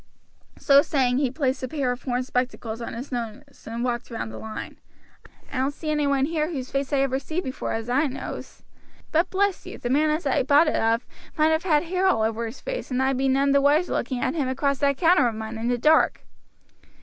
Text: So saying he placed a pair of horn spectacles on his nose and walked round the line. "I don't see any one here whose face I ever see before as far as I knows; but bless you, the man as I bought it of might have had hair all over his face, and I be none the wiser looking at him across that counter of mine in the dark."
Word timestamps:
So 0.57 0.81
saying 0.81 1.19
he 1.19 1.29
placed 1.29 1.61
a 1.61 1.67
pair 1.67 1.91
of 1.91 2.01
horn 2.01 2.23
spectacles 2.23 2.81
on 2.81 2.93
his 2.95 3.11
nose 3.11 3.43
and 3.67 3.83
walked 3.83 4.09
round 4.09 4.31
the 4.31 4.39
line. 4.39 4.79
"I 5.51 5.59
don't 5.59 5.75
see 5.75 5.91
any 5.91 6.07
one 6.07 6.25
here 6.25 6.49
whose 6.49 6.71
face 6.71 6.91
I 6.91 7.01
ever 7.01 7.19
see 7.19 7.39
before 7.39 7.71
as 7.73 7.85
far 7.85 7.95
as 7.99 8.03
I 8.03 8.07
knows; 8.07 8.63
but 9.11 9.29
bless 9.29 9.67
you, 9.67 9.77
the 9.77 9.91
man 9.91 10.09
as 10.09 10.25
I 10.25 10.41
bought 10.41 10.67
it 10.67 10.75
of 10.75 11.05
might 11.37 11.49
have 11.51 11.65
had 11.65 11.83
hair 11.83 12.07
all 12.07 12.23
over 12.23 12.47
his 12.47 12.61
face, 12.61 12.89
and 12.89 12.99
I 12.99 13.13
be 13.13 13.27
none 13.29 13.51
the 13.51 13.61
wiser 13.61 13.93
looking 13.93 14.19
at 14.21 14.33
him 14.33 14.47
across 14.47 14.79
that 14.79 14.97
counter 14.97 15.27
of 15.27 15.35
mine 15.35 15.59
in 15.59 15.67
the 15.67 15.77
dark." 15.77 16.25